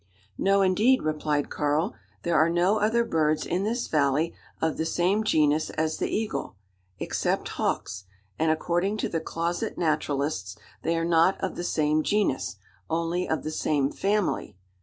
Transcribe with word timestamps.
"No, 0.39 0.63
indeed," 0.63 1.03
replied 1.03 1.51
Karl. 1.51 1.93
"There 2.23 2.33
are 2.35 2.49
no 2.49 2.79
other 2.79 3.03
birds 3.05 3.45
in 3.45 3.63
this 3.65 3.85
valley 3.85 4.33
of 4.59 4.77
the 4.77 4.85
same 4.87 5.23
genus 5.23 5.69
as 5.69 5.97
the 5.97 6.09
eagle 6.09 6.55
except 6.97 7.49
hawks; 7.49 8.05
and 8.39 8.49
according 8.49 8.97
to 8.97 9.09
the 9.09 9.21
closet 9.21 9.77
naturalists, 9.77 10.57
they 10.81 10.97
are 10.97 11.05
not 11.05 11.39
of 11.39 11.55
the 11.55 11.63
same 11.63 12.01
genus 12.01 12.55
only 12.89 13.29
of 13.29 13.43
the 13.43 13.51
same 13.51 13.91
family. 13.91 14.57